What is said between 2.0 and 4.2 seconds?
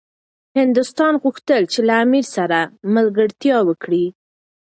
امیر سره ملګرتیا وکړي.